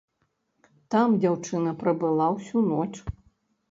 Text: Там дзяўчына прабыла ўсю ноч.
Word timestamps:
Там 0.95 1.07
дзяўчына 1.21 1.77
прабыла 1.85 2.25
ўсю 2.41 2.69
ноч. 2.75 2.93